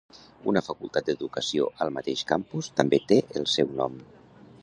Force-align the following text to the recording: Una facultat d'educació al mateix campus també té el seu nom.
Una 0.51 0.61
facultat 0.67 1.09
d'educació 1.09 1.67
al 1.85 1.93
mateix 1.99 2.25
campus 2.33 2.71
també 2.81 3.01
té 3.13 3.21
el 3.41 3.47
seu 3.59 3.73
nom. 3.83 4.01